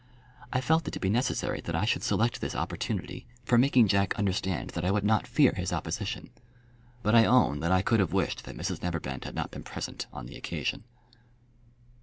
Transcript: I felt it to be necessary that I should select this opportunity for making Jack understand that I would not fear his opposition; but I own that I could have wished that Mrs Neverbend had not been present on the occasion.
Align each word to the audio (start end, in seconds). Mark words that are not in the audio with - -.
I 0.51 0.61
felt 0.61 0.87
it 0.87 0.91
to 0.95 0.99
be 0.99 1.11
necessary 1.11 1.61
that 1.61 1.75
I 1.75 1.85
should 1.85 2.01
select 2.01 2.41
this 2.41 2.55
opportunity 2.55 3.27
for 3.45 3.59
making 3.59 3.87
Jack 3.87 4.15
understand 4.17 4.71
that 4.71 4.83
I 4.83 4.89
would 4.89 5.03
not 5.03 5.27
fear 5.27 5.53
his 5.55 5.71
opposition; 5.71 6.31
but 7.03 7.13
I 7.13 7.25
own 7.25 7.59
that 7.59 7.71
I 7.71 7.83
could 7.83 7.99
have 7.99 8.11
wished 8.11 8.45
that 8.45 8.57
Mrs 8.57 8.81
Neverbend 8.81 9.25
had 9.25 9.35
not 9.35 9.51
been 9.51 9.61
present 9.61 10.07
on 10.11 10.25
the 10.25 10.37
occasion. 10.37 10.85